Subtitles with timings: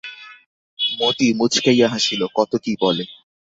[0.79, 3.03] মতি মুচকাইয়া হাসিল, কত কী বলে।